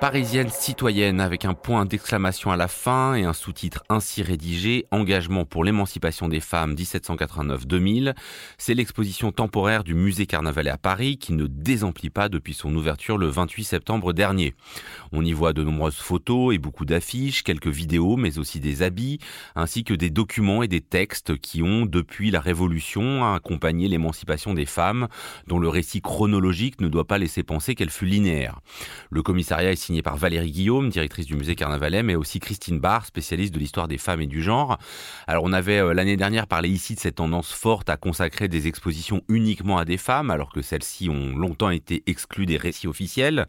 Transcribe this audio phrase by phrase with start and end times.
[0.00, 5.46] Parisienne citoyenne avec un point d'exclamation à la fin et un sous-titre ainsi rédigé, Engagement
[5.46, 8.14] pour l'émancipation des femmes 1789-2000,
[8.58, 13.16] c'est l'exposition temporaire du musée Carnavalet à Paris qui ne désemplit pas depuis son ouverture
[13.16, 14.54] le 28 septembre dernier.
[15.12, 19.20] On y voit de nombreuses photos et beaucoup d'affiches, quelques vidéos mais aussi des habits,
[19.54, 24.66] ainsi que des documents et des textes qui ont depuis la Révolution accompagné l'émancipation des
[24.66, 25.08] femmes,
[25.46, 28.60] dont le récit chronologique ne doit pas laisser penser qu'elle fut linéaire.
[29.10, 33.52] Le commissariat signé par Valérie Guillaume, directrice du musée Carnavalet, mais aussi Christine Barr, spécialiste
[33.52, 34.78] de l'histoire des femmes et du genre.
[35.26, 38.66] Alors on avait euh, l'année dernière parlé ici de cette tendance forte à consacrer des
[38.66, 43.46] expositions uniquement à des femmes, alors que celles-ci ont longtemps été exclues des récits officiels.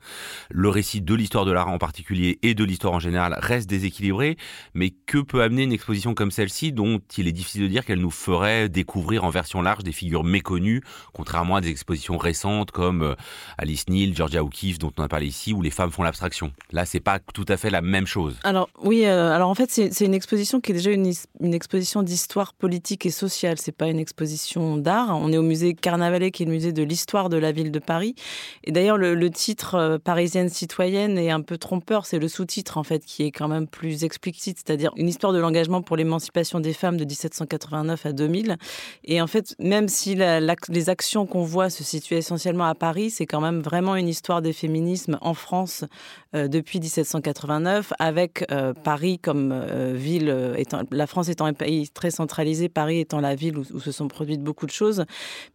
[0.49, 4.35] Le récit de l'histoire de l'art en particulier et de l'histoire en général reste déséquilibré,
[4.73, 8.01] mais que peut amener une exposition comme celle-ci dont il est difficile de dire qu'elle
[8.01, 10.81] nous ferait découvrir en version large des figures méconnues,
[11.13, 13.15] contrairement à des expositions récentes comme euh,
[13.57, 16.24] Alice Neal, Georgia O'Keeffe dont on a parlé ici, où les femmes font l'abstraction
[16.71, 18.35] Là, c'est pas tout à fait la même chose.
[18.43, 22.03] Alors oui, euh, alors en fait, c'est une exposition qui est déjà une, une exposition
[22.03, 23.57] d'histoire politique et sociale.
[23.59, 25.17] C'est pas une exposition d'art.
[25.17, 27.79] On est au musée Carnavalet, qui est le musée de l'histoire de la ville de
[27.79, 28.15] Paris.
[28.63, 32.05] Et d'ailleurs, le, titre euh, Parisienne citoyenne est un peu trompeur.
[32.05, 35.39] C'est le sous-titre en fait qui est quand même plus explicite, c'est-à-dire une histoire de
[35.39, 38.57] l'engagement pour l'émancipation des femmes de 1789 à 2000.
[39.03, 43.25] Et en fait, même si les actions qu'on voit se situent essentiellement à Paris, c'est
[43.25, 45.85] quand même vraiment une histoire des féminismes en France
[46.35, 50.55] euh, depuis 1789, avec euh, Paris comme euh, ville,
[50.91, 54.41] la France étant un pays très centralisé, Paris étant la ville où, se sont produites
[54.41, 55.05] beaucoup de choses,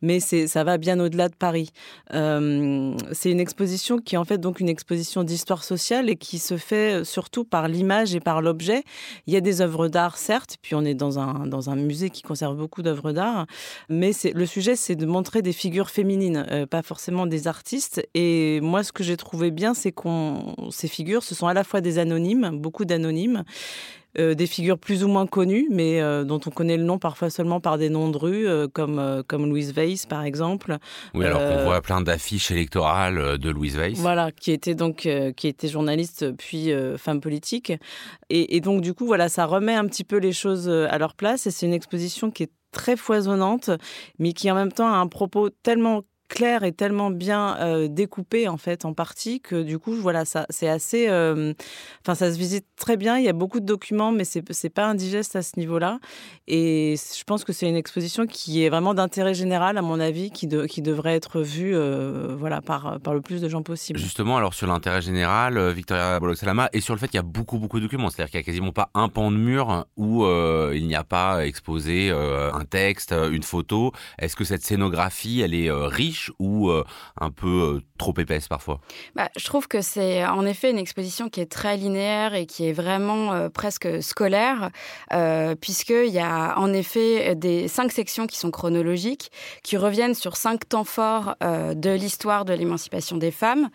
[0.02, 1.70] mais ça va bien au-delà de Paris.
[2.10, 6.56] c'est une exposition qui est en fait donc une exposition d'histoire sociale et qui se
[6.56, 8.84] fait surtout par l'image et par l'objet.
[9.26, 12.10] Il y a des œuvres d'art, certes, puis on est dans un, dans un musée
[12.10, 13.46] qui conserve beaucoup d'œuvres d'art,
[13.88, 18.06] mais le sujet, c'est de montrer des figures féminines, pas forcément des artistes.
[18.14, 21.64] Et moi, ce que j'ai trouvé bien, c'est qu'on ces figures, ce sont à la
[21.64, 23.44] fois des anonymes, beaucoup d'anonymes,
[24.18, 27.30] euh, des figures plus ou moins connues, mais euh, dont on connaît le nom parfois
[27.30, 30.78] seulement par des noms de rues, euh, comme, comme Louise Weiss, par exemple.
[31.14, 33.98] Oui, alors qu'on voit plein d'affiches électorales de Louise Weiss.
[33.98, 37.72] Voilà, qui était donc qui était journaliste puis femme politique.
[38.30, 41.14] Et, et, donc, du coup, voilà, ça remet un petit peu les choses à leur
[41.14, 41.46] place.
[41.46, 43.70] Et c'est une exposition qui est très foisonnante,
[44.18, 48.46] mais qui en même temps a un propos tellement clair et tellement bien euh, découpé
[48.48, 52.64] en fait en partie que du coup voilà ça c'est assez enfin ça se visite
[52.76, 53.18] très bien.
[53.18, 55.98] Il y a beaucoup de documents mais c'est c'est pas indigeste à ce niveau-là.
[56.46, 60.30] Et je pense que c'est une exposition qui est vraiment d'intérêt général à mon avis
[60.30, 61.74] qui qui devrait être vue
[62.36, 63.98] voilà par par le plus de gens possible.
[63.98, 67.58] Justement alors sur l'intérêt général Victoria Bolok-Salama et sur le fait qu'il y a beaucoup
[67.58, 70.24] beaucoup de documents c'est-à-dire qu'il y a quasiment pas un pan de mur où
[70.72, 73.92] il n'y a pas exposé un texte une photo.
[74.18, 76.84] Est-ce que cette scénographie elle est riche ou euh,
[77.20, 78.80] un peu euh, trop épaisse parfois?
[79.14, 82.68] Bah, Je trouve que c'est en effet une exposition qui est très linéaire et qui
[82.68, 84.70] est vraiment euh, presque scolaire,
[85.60, 89.30] puisqu'il y a en effet des cinq sections qui sont chronologiques,
[89.62, 93.68] qui reviennent sur cinq temps forts de l'histoire de l'émancipation des femmes,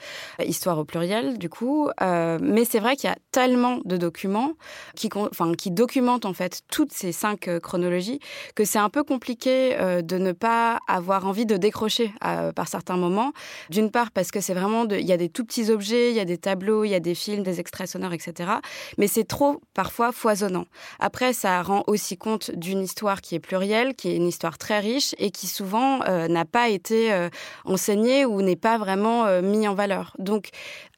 [0.43, 1.89] histoire au pluriel du coup.
[2.01, 4.53] mais c'est vrai qu'il y a tellement de documents
[4.95, 8.19] qui documentent en fait toutes ces cinq chronologies
[8.55, 12.97] que c'est un peu compliqué de ne pas avoir envie de décrocher euh, par certains
[12.97, 13.31] moments.
[13.69, 16.19] D'une part parce que c'est vraiment, il y a des tout petits objets, il y
[16.19, 18.51] a des tableaux, il y a des films, des extraits sonores, etc.
[18.97, 20.65] Mais c'est trop parfois foisonnant.
[20.99, 24.79] Après, ça rend aussi compte d'une histoire qui est plurielle, qui est une histoire très
[24.79, 27.29] riche et qui souvent euh, n'a pas été euh,
[27.65, 30.15] enseignée ou n'est pas vraiment mis en valeur.
[30.19, 30.49] Donc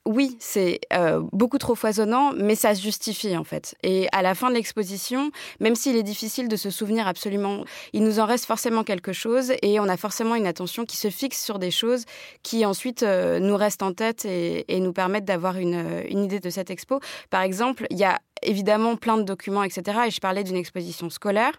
[0.07, 3.75] oui, c'est euh, beaucoup trop foisonnant, mais ça se justifie en fait.
[3.83, 8.03] Et à la fin de l'exposition, même s'il est difficile de se souvenir absolument, il
[8.03, 11.43] nous en reste forcément quelque chose et on a forcément une attention qui se fixe
[11.43, 12.05] sur des choses
[12.41, 16.49] qui ensuite euh, nous restent en tête et, nous permettent d'avoir une, une idée de
[16.49, 17.01] cette expo.
[17.29, 19.99] Par exemple, il y a évidemment plein de documents, etc.
[20.07, 21.53] Et je parlais d'une exposition scolaire,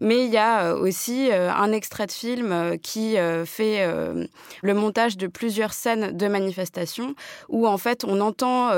[0.00, 3.86] mais il y a euh, aussi euh, un extrait de film euh, qui fait
[4.62, 7.14] le montage de plusieurs scènes de manifestation,
[7.48, 8.70] où en fait on entend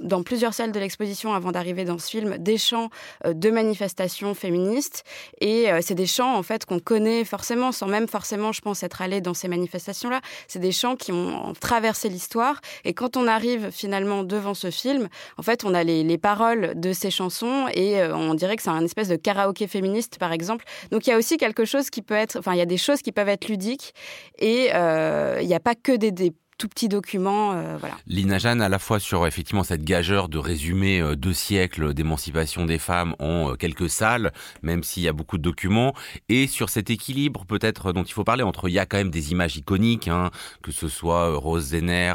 [0.00, 2.90] dans plusieurs salles de l'exposition avant d'arriver dans ce film des chants
[3.24, 5.04] de manifestations féministes,
[5.40, 9.02] et c'est des chants en fait qu'on connaît forcément, sans même forcément, je pense, être
[9.02, 10.20] allé dans ces manifestations-là.
[10.46, 15.08] C'est des chants qui ont traversé l'histoire, et quand on arrive finalement devant ce film,
[15.38, 18.62] en fait on a les, les paroles de ces chansons et euh, on dirait que
[18.62, 20.64] c'est un espèce de karaoké féministe par exemple.
[20.90, 22.76] Donc il y a aussi quelque chose qui peut être, enfin il y a des
[22.76, 23.94] choses qui peuvent être ludiques
[24.38, 27.54] et euh, il n'y a pas que des, des tout petit document.
[27.78, 27.96] voilà.
[28.06, 32.78] Lina Jeanne, à la fois sur effectivement cette gageure de résumer deux siècles d'émancipation des
[32.78, 34.30] femmes en quelques salles,
[34.62, 35.94] même s'il y a beaucoup de documents,
[36.28, 39.10] et sur cet équilibre peut-être dont il faut parler entre il y a quand même
[39.10, 40.30] des images iconiques, hein,
[40.60, 42.12] que ce soit Rose Zenner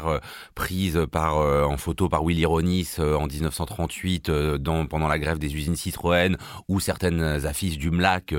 [0.54, 5.74] prise par en photo par Willy Ronis en 1938 dans, pendant la grève des usines
[5.74, 6.36] Citroën,
[6.68, 8.32] ou certaines affiches du MLAC,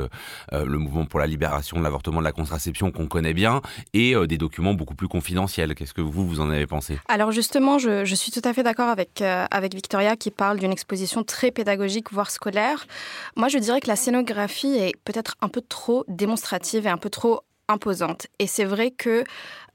[0.54, 3.62] le mouvement pour la libération de l'avortement de la contraception qu'on connaît bien,
[3.94, 5.75] et des documents beaucoup plus confidentiels.
[5.75, 9.21] Qu'est-ce vous, vous en avez pensé Alors justement, je, suis tout à fait d'accord avec,
[9.21, 12.85] avec Victoria qui parle d'une exposition très pédagogique, voire scolaire.
[13.35, 17.09] Moi, je dirais que la scénographie est peut-être un peu trop démonstrative et un peu
[17.09, 18.27] trop imposante.
[18.39, 19.23] Et c'est vrai que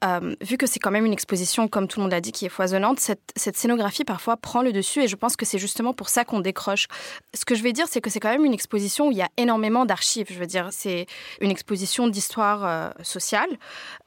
[0.05, 2.47] euh, vu que c'est quand même une exposition, comme tout le monde l'a dit, qui
[2.47, 6.09] est foisonnante, cette, scénographie parfois prend le dessus et je pense que c'est justement pour
[6.09, 6.87] ça qu'on décroche.
[7.35, 9.23] Ce que je vais dire, c'est que c'est quand même une exposition où il y
[9.23, 10.27] a énormément d'archives.
[10.31, 11.07] Je veux dire, c'est
[11.41, 13.49] une exposition d'histoire euh, sociale.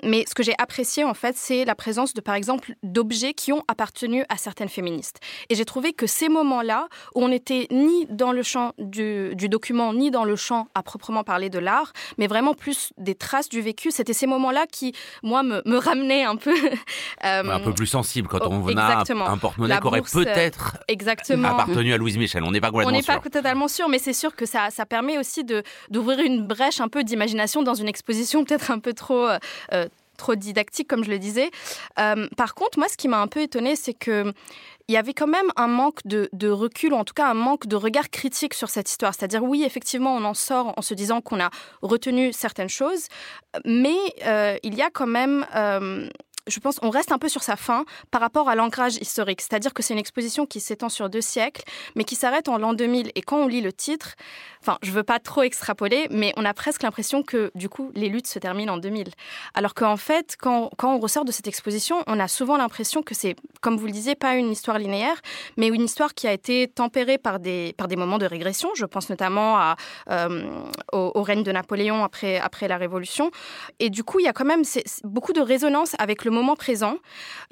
[0.03, 3.53] Mais ce que j'ai apprécié, en fait, c'est la présence de, par exemple, d'objets qui
[3.53, 5.19] ont appartenu à certaines féministes.
[5.49, 9.47] Et j'ai trouvé que ces moments-là, où on n'était ni dans le champ du, du
[9.47, 13.49] document, ni dans le champ à proprement parler de l'art, mais vraiment plus des traces
[13.49, 14.93] du vécu, c'était ces moments-là qui,
[15.23, 16.55] moi, me, me ramener un peu.
[17.23, 20.77] Euh, un peu plus sensible quand on a un porte-monnaie qui aurait peut-être
[21.43, 22.43] appartenu à Louise Michel.
[22.43, 22.93] On n'est pas complètement.
[22.93, 25.43] On n'est pas totalement sûr, mais c'est sûr que ça, ça permet aussi
[25.89, 29.27] d'ouvrir une brèche un peu d'imagination dans une exposition peut-être un peu trop.
[29.73, 29.87] Euh,
[30.17, 31.51] trop didactique, comme je le disais.
[31.99, 34.33] Euh, par contre, moi, ce qui m'a un peu étonnée, c'est que
[34.87, 37.67] il y avait quand même un manque de, recul, ou en tout cas un manque
[37.67, 39.13] de regard critique sur cette histoire.
[39.13, 41.49] C'est-à-dire, oui, effectivement, on en sort en se disant qu'on a
[41.81, 43.07] retenu certaines choses,
[43.65, 46.07] mais euh, il y a quand même euh,
[46.47, 49.41] je pense, on reste un peu sur sa fin par rapport à l'ancrage historique.
[49.41, 51.63] C'est-à-dire que c'est une exposition qui s'étend sur deux siècles,
[51.95, 53.11] mais qui s'arrête en l'an 2000.
[53.15, 54.15] Et quand on lit le titre,
[54.61, 58.09] enfin, je veux pas trop extrapoler, mais on a presque l'impression que, du coup, les
[58.09, 59.09] luttes se terminent en 2000.
[59.53, 63.15] Alors qu'en fait, quand, quand on ressort de cette exposition, on a souvent l'impression que
[63.15, 65.21] c'est, comme vous le disiez, pas une histoire linéaire,
[65.57, 68.69] mais une histoire qui a été tempérée par des, par des moments de régression.
[68.75, 69.75] Je pense notamment
[70.11, 73.31] euh, au, règne de Napoléon après, après la Révolution.
[73.79, 74.63] Et du coup, il y a quand même
[75.03, 76.97] beaucoup de résonance avec le moment présent,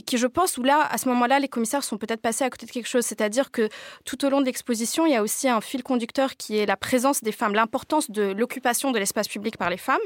[0.06, 2.66] qui je pense où là, à ce moment-là, les commissaires sont peut-être passés à côté
[2.66, 3.06] de quelque chose.
[3.06, 3.70] C'est-à-dire que
[4.06, 6.78] tout au long de l'exposition, il y a aussi un fil conducteur qui est la
[6.78, 10.02] présence des femmes, l'importance de l'occupation de l'espace public par les femmes.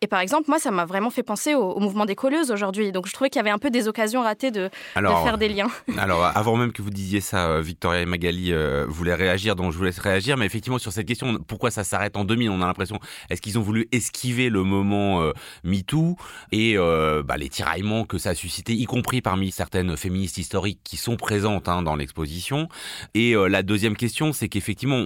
[0.00, 2.92] Et par exemple, moi, ça m'a vraiment fait penser au, mouvement des colleuses aujourd'hui.
[2.92, 5.70] Donc je trouvais qu'il y avait un peu des occasions ratées de, faire des liens.
[5.98, 9.72] Alors, avant même que vous disiez ça, euh, Victoria et Magali euh, voulaient réagir, donc
[9.72, 10.36] je vous laisse réagir.
[10.36, 12.98] Mais effectivement, sur cette question, pourquoi ça s'arrête en 2000 On a l'impression,
[13.30, 15.32] est-ce qu'ils ont voulu esquiver le moment euh,
[15.64, 16.16] MeToo
[16.50, 20.96] et bah, les tiraillements que ça a suscité, y compris parmi certaines féministes historiques qui
[20.96, 22.68] sont présentes hein, dans l'exposition.
[23.14, 24.96] Et euh, la deuxième question, c'est qu'effectivement,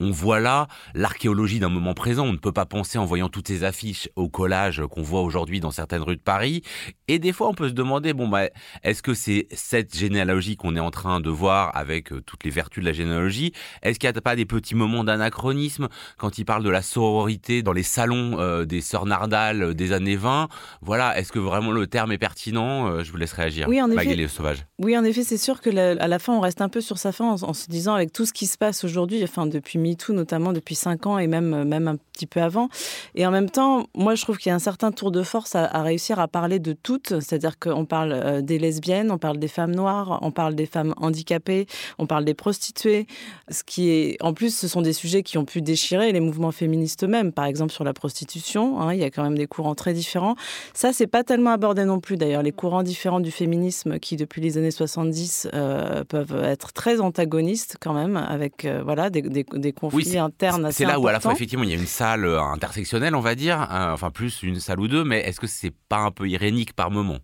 [0.00, 2.26] on, voit là l'archéologie d'un moment présent.
[2.26, 5.60] On ne peut pas penser en voyant toutes ces affiches au collage qu'on voit aujourd'hui
[5.60, 6.62] dans certaines rues de Paris.
[7.06, 8.48] Et des fois, on peut se demander, bon, bah,
[8.82, 12.50] est-ce que c'est cette généalogie qu'on est en train de voir avec euh, toutes les
[12.50, 13.52] vertus de la généalogie?
[13.82, 17.62] Est-ce qu'il n'y a pas des petits moments d'anachronisme quand il parle de la sororité
[17.62, 20.48] dans les salons euh, des sœurs Nardal des années 20
[20.82, 22.47] Voilà, est-ce que vraiment le terme est pertinent?
[22.56, 23.66] Euh, je vous laisse réagir.
[23.68, 24.28] Oui, en effet.
[24.28, 24.66] Sauvage.
[24.78, 27.12] Oui, en effet, c'est sûr que à la fin, on reste un peu sur sa
[27.12, 30.52] fin en, se disant avec tout ce qui se passe aujourd'hui, enfin depuis MeToo notamment,
[30.52, 32.68] depuis cinq ans et même même un petit peu avant.
[33.14, 35.54] Et en même temps, moi, je trouve qu'il y a un certain tour de force
[35.54, 39.48] à, réussir à parler de toutes, c'est-à-dire qu'on parle euh, des lesbiennes, on parle des
[39.48, 41.66] femmes noires, on parle des femmes handicapées,
[41.98, 43.06] on parle des prostituées.
[43.50, 46.52] Ce qui est, en plus, ce sont des sujets qui ont pu déchirer les mouvements
[46.52, 47.32] féministes eux-mêmes.
[47.32, 50.34] Par exemple, sur la prostitution, hein, il y a quand même des courants très différents.
[50.74, 52.16] Ça, c'est pas tellement abordé non plus.
[52.16, 57.00] D'ailleurs, les courants différents du féminisme qui, depuis les années 70, euh, peuvent être très
[57.00, 61.12] antagonistes quand même, avec euh, voilà des, des, conflits oui, internes C'est là où à
[61.12, 64.42] la fois effectivement il y a une salle euh, intersectionnelle, on va dire, enfin plus
[64.42, 67.18] une salle ou deux, mais est-ce que c'est pas un peu irénique par moment?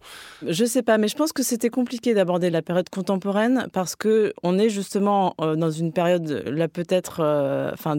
[0.47, 4.33] Je sais pas, mais je pense que c'était compliqué d'aborder la période contemporaine parce que
[4.43, 7.21] on est justement dans une période là peut-être,
[7.73, 7.97] enfin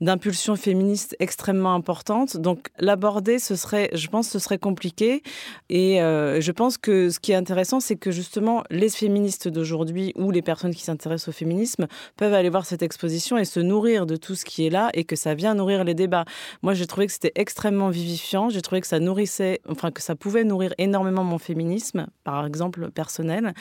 [0.00, 2.36] d'impulsion féministe extrêmement importante.
[2.36, 5.22] Donc l'aborder, ce serait, je pense, ce serait compliqué.
[5.68, 5.98] Et
[6.40, 10.42] je pense que ce qui est intéressant, c'est que justement, les féministes d'aujourd'hui ou les
[10.42, 14.34] personnes qui s'intéressent au féminisme peuvent aller voir cette exposition et se nourrir de tout
[14.34, 16.24] ce qui est là et que ça vient nourrir les débats.
[16.62, 18.48] Moi, j'ai trouvé que c'était extrêmement vivifiant.
[18.48, 22.90] J'ai trouvé que ça nourrissait, enfin, que ça pouvait nourrir énormément mon féminisme, par exemple,
[22.90, 23.54] personnel.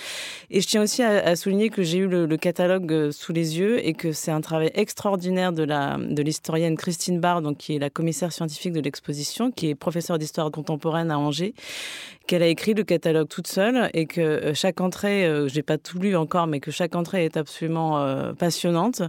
[0.50, 3.86] Et je tiens aussi à, souligner que j'ai eu le, catalogue euh, sous les yeux
[3.86, 7.80] et que c'est un travail extraordinaire de la de l'historienne Christine Barr, donc qui est
[7.80, 11.54] la commissaire scientifique de l'exposition, qui est professeure d'histoire contemporaine à Angers,
[12.28, 15.78] qu'elle a écrit le catalogue toute seule et que euh, chaque entrée, euh, j'ai pas
[15.78, 19.04] tout lu encore, mais que chaque entrée est absolument euh, passionnante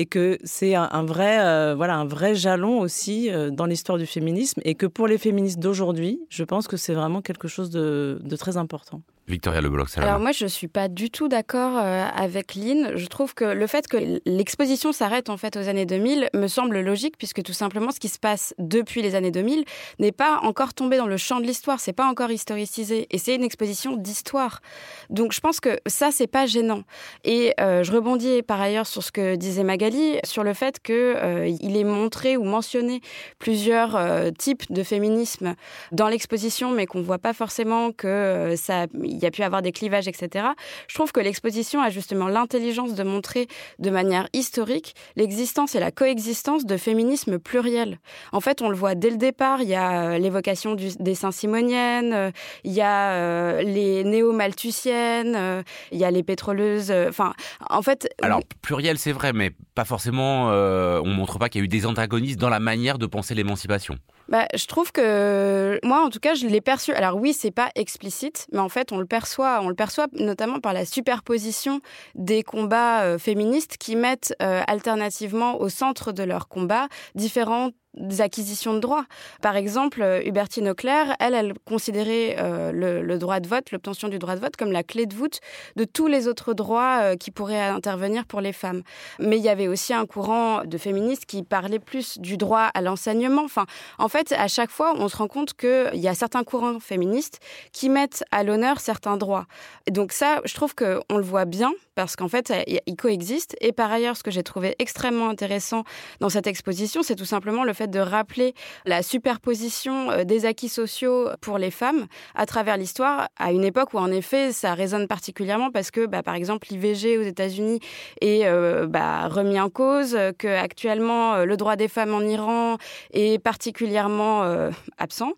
[0.00, 4.74] et que c'est un, vrai, voilà, un vrai jalon aussi dans l'histoire du féminisme et
[4.74, 9.02] que pour les féministes d'aujourd'hui, je pense que c'est vraiment quelque chose de très important.
[9.30, 12.96] Victoria Lebloc, Alors moi, je suis pas du tout d'accord euh, avec Lynn.
[12.96, 16.80] Je trouve que le fait que l'exposition s'arrête en fait aux années 2000 me semble
[16.80, 19.64] logique puisque tout simplement ce qui se passe depuis les années 2000
[20.00, 23.34] n'est pas encore tombé dans le champ de l'histoire, c'est pas encore historicisé et c'est
[23.36, 24.60] une exposition d'histoire.
[25.08, 26.82] Donc je pense que ça c'est pas gênant.
[27.24, 29.89] Et euh, je rebondis par ailleurs sur ce que disait Magali
[30.24, 33.00] sur le fait que euh, il est montré ou mentionné
[33.38, 33.98] plusieurs
[34.38, 35.54] types de féminisme
[35.92, 39.72] dans l'exposition, mais qu'on voit pas forcément que ça il y a pu avoir des
[39.72, 40.46] clivages, etc.
[40.88, 43.46] Je trouve que l'exposition a justement l'intelligence de montrer
[43.78, 47.98] de manière historique l'existence et la coexistence de féminisme pluriel.
[48.32, 52.12] En fait, on le voit dès le départ, il y a euh, l'évocation des saint-simoniennes,
[52.12, 52.30] euh,
[52.64, 56.92] il y a euh, les néo-malthusiennes, il y a les pétroleuses.
[57.08, 57.34] Enfin,
[57.68, 58.08] en fait.
[58.22, 60.48] Alors, pluriel, c'est vrai, mais pas forcément.
[60.48, 63.96] on montre pas qu'il y a eu des antagonistes dans la manière de penser l'émancipation.
[64.28, 66.92] Bah, je trouve que moi, en tout cas, je l'ai perçu.
[66.92, 69.60] Alors oui, c'est pas explicite, mais en fait, on le perçoit.
[69.62, 71.80] On le perçoit notamment par la superposition
[72.14, 78.20] des combats euh, féministes qui mettent euh, alternativement au centre de leur combat différentes des
[78.20, 79.04] acquisitions de droits.
[79.42, 84.18] Par exemple, euh, Hubertine Auclair, elle, elle considérait euh, le, droit de vote, l'obtention du
[84.18, 85.40] droit de vote, comme la clé de voûte
[85.76, 88.82] de tous les autres droits euh, qui pourraient intervenir pour les femmes.
[89.18, 92.80] Mais il y avait aussi un courant de féministes qui parlait plus du droit à
[92.80, 93.42] l'enseignement.
[93.44, 93.66] Enfin,
[93.98, 97.40] en fait, à chaque fois, on se rend compte qu'il y a certains courants féministes
[97.72, 99.46] qui mettent à l'honneur certains droits.
[99.90, 102.52] Donc ça, je trouve qu'on le voit bien parce qu'en fait,
[102.86, 103.56] ils coexistent.
[103.60, 105.84] Et par ailleurs, ce que j'ai trouvé extrêmement intéressant
[106.20, 110.68] dans cette exposition, c'est tout simplement le fait de rappeler la superposition euh, des acquis
[110.68, 115.06] sociaux pour les femmes à travers l'histoire, à une époque où en effet ça résonne
[115.06, 117.80] particulièrement parce que, bah, par exemple, l'IVG aux États-Unis
[118.20, 122.76] est euh, bah, remis en cause, que actuellement euh, le droit des femmes en Iran
[123.12, 125.32] est particulièrement absent.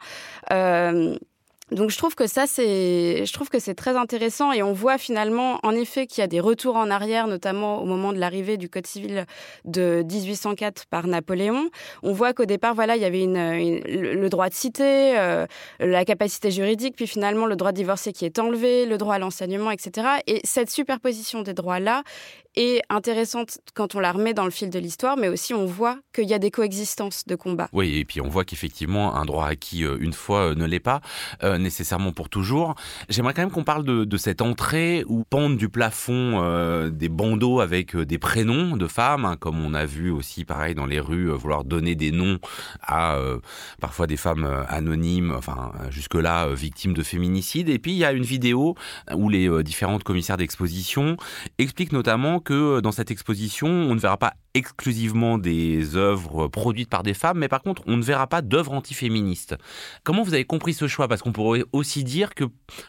[1.73, 4.99] Donc je trouve que ça c'est je trouve que c'est très intéressant et on voit
[4.99, 8.59] finalement en effet qu'il y a des retours en arrière notamment au moment de l'arrivée
[8.59, 9.27] du code civil
[9.65, 11.71] de 1804 par Napoléon.
[12.03, 15.47] On voit qu'au départ voilà, il y avait le droit de citer, euh,
[15.81, 19.19] la capacité juridique puis finalement le droit de divorcer qui est enlevé, le droit à
[19.19, 20.07] l'enseignement etc.
[20.27, 22.03] et cette superposition des droits là
[22.57, 25.99] est intéressante quand on la remet dans le fil de l'histoire, mais aussi on voit
[26.15, 27.69] qu'il y a des coexistences de combats.
[27.73, 30.81] Oui, et puis on voit qu'effectivement, un droit acquis euh, une fois euh, ne l'est
[30.81, 31.01] pas
[31.43, 32.75] euh, nécessairement pour toujours.
[33.09, 37.97] J'aimerais quand même qu'on parle de, cette entrée où pendent du plafond des bandeaux avec
[37.97, 41.65] des prénoms de femmes, hein, comme on a vu aussi pareil dans les rues vouloir
[41.65, 42.39] donner des noms
[42.83, 43.19] à
[43.81, 47.69] parfois des femmes anonymes, enfin jusque-là victimes de féminicide.
[47.69, 48.77] Et puis il y a une vidéo
[49.15, 51.17] où les différentes commissaires d'exposition
[51.59, 56.91] expliquent notamment que euh, dans cette exposition, on ne verra pas exclusivement des œuvres produites
[56.91, 59.57] par des femmes, mais par contre, on ne verra pas d'œuvres antiféministes.
[60.05, 61.09] Comment vous avez compris ce choix?
[61.09, 62.45] Parce qu'on pourrait aussi dire que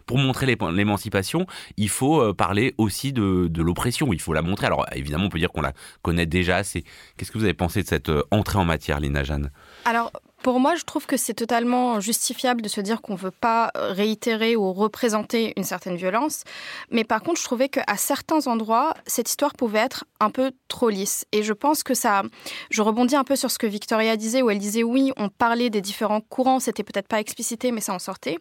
[0.05, 1.46] pour montrer l'émancipation,
[1.77, 4.67] il faut euh, parler aussi de, l'oppression, il faut la montrer.
[4.67, 6.84] Alors évidemment, on peut dire qu'on la connaît déjà assez.
[7.17, 9.51] Qu'est-ce que vous avez pensé de cette euh, entrée en matière, Lina Jeanne?
[9.86, 10.12] Alors,
[10.43, 13.71] pour moi, je trouve que c'est totalement justifiable de se dire qu'on ne veut pas
[13.75, 16.43] réitérer ou représenter une certaine violence.
[16.91, 20.89] Mais par contre, je trouvais qu'à certains endroits, cette histoire pouvait être un peu trop
[20.89, 21.25] lisse.
[21.31, 22.23] Et je pense que ça.
[22.69, 25.69] Je rebondis un peu sur ce que Victoria disait, où elle disait oui, on parlait
[25.69, 28.38] des différents courants, c'était peut-être pas explicité, mais ça en sortait.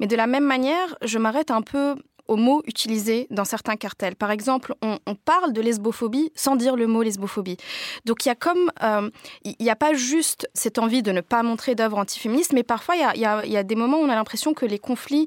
[0.00, 1.94] Mais de la même manière, je m'arrête un peu
[2.26, 4.16] aux mots utilisés dans certains cartels.
[4.16, 7.56] Par exemple, on, parle de lesbophobie sans dire le mot lesbophobie.
[8.04, 9.10] Donc il y a comme, euh,
[9.44, 12.96] il n'y a pas juste cette envie de ne pas montrer d'œuvres antiféministes, mais parfois
[12.96, 13.26] il y
[13.56, 15.26] a, des moments où on a l'impression que les conflits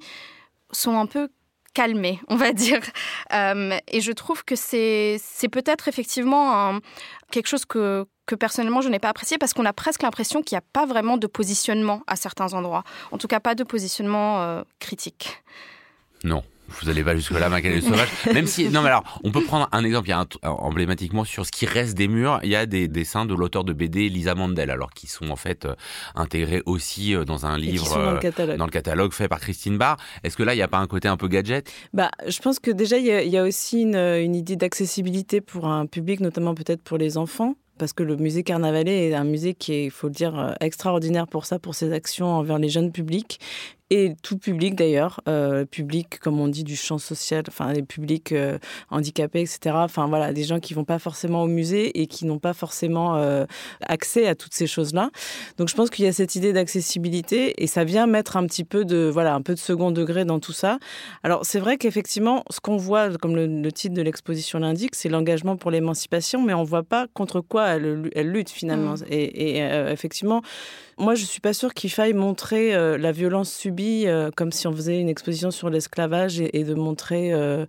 [0.72, 1.30] sont un peu
[1.74, 2.82] calmés, on va dire.
[3.34, 5.20] Euh, et je trouve que c'est
[5.52, 6.80] peut-être effectivement
[7.30, 10.56] quelque chose que, que personnellement je n'ai pas apprécié parce qu'on a presque l'impression qu'il
[10.56, 12.84] n'y a pas vraiment de positionnement à certains endroits.
[13.12, 15.44] En tout cas, pas de positionnement euh, critique.
[16.24, 18.10] Non, vous allez pas jusque-là, Magali Sauvage.
[18.34, 20.08] Même si, non, mais alors, on peut prendre un exemple.
[20.08, 22.88] Il y a un, emblématiquement sur ce qui reste des murs, il y a des
[22.88, 25.76] dessins de l'auteur de BD Lisa Mandel, alors qui sont en fait euh,
[26.16, 29.14] intégrés aussi euh, dans un livre dans le, euh, dans le, catalogue.
[29.14, 29.98] fait par Christine Barr.
[30.24, 31.72] Est-ce que là, il n'y a pas un côté un peu gadget?
[31.94, 35.86] Bah, je pense que déjà, il y, a, aussi une, une idée d'accessibilité pour un
[35.86, 39.72] public, notamment peut-être pour les enfants parce que le musée Carnavalet est un musée qui
[39.72, 43.40] est, il faut le dire, extraordinaire pour ça, pour ses actions envers les jeunes publics
[43.90, 48.34] et tout public d'ailleurs, euh, public comme on dit du champ social, enfin les publics
[48.34, 48.58] euh,
[48.90, 49.76] handicapés, etc.
[49.76, 53.16] Enfin voilà, des gens qui vont pas forcément au musée et qui n'ont pas forcément
[53.16, 53.46] euh,
[53.82, 55.10] accès à toutes ces choses-là.
[55.58, 58.66] Donc je pense qu'il y a cette idée d'accessibilité et ça vient mettre un petit
[58.66, 60.80] peu de voilà un peu de second degré dans tout ça.
[61.24, 65.56] Alors c'est vrai qu'effectivement, ce qu'on voit, comme le, titre de l'exposition l'indique, c'est l'engagement
[65.56, 68.96] pour l'émancipation, mais on voit pas contre quoi elle, elle lutte finalement.
[68.96, 69.06] Mmh.
[69.12, 70.42] Et, et effectivement,
[70.98, 74.74] moi je suis pas sûre qu'il faille montrer la violence subie euh, comme si on
[74.74, 77.66] faisait une exposition sur l'esclavage et, de montrer euh,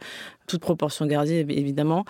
[0.48, 2.04] toute proportion gardée évidemment,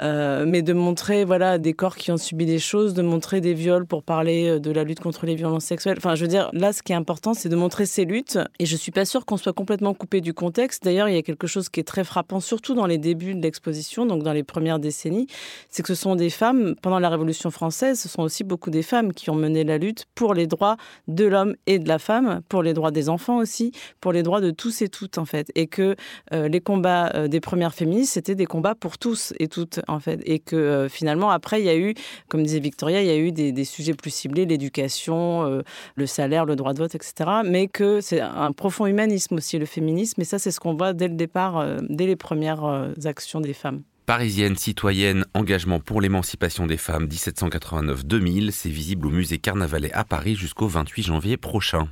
[0.00, 3.54] euh, mais de montrer voilà des corps qui ont subi des choses, de montrer des
[3.54, 5.96] viols pour parler euh, de la lutte contre les violences sexuelles.
[5.98, 8.38] Enfin, je veux dire, là, ce qui est important, c'est de montrer ces luttes.
[8.58, 10.84] Et je suis pas sûre qu'on soit complètement coupé du contexte.
[10.84, 13.42] D'ailleurs, il y a quelque chose qui est très frappant, surtout dans les débuts de
[13.42, 15.26] l'exposition, donc dans les premières décennies,
[15.68, 18.82] c'est que ce sont des femmes pendant la Révolution française, ce sont aussi beaucoup des
[18.82, 20.76] femmes qui ont mené la lutte pour les droits
[21.08, 24.40] de l'homme et de la femme, pour les droits des enfants aussi, pour les droits
[24.40, 25.96] de tous et toutes en fait, et que
[26.32, 30.20] euh, les combats des premières c'était des combats pour tous et toutes, en fait.
[30.24, 31.94] Et que euh, finalement, après, il y a eu,
[32.28, 35.62] comme disait Victoria, il y a eu des, sujets plus ciblés, l'éducation, euh,
[35.94, 37.30] le salaire, le droit de vote, etc.
[37.44, 40.20] Mais que c'est un profond humanisme aussi, le féminisme.
[40.20, 42.62] Et ça, c'est ce qu'on voit dès le départ, euh, dès les premières
[43.04, 43.82] actions des femmes.
[44.06, 50.34] Parisienne, citoyenne, engagement pour l'émancipation des femmes 1789-2000, c'est visible au musée Carnavalet à Paris
[50.34, 51.88] jusqu'au 28 janvier prochain.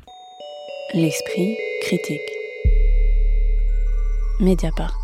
[0.93, 2.21] L'esprit critique.
[4.41, 5.00] Mediapart.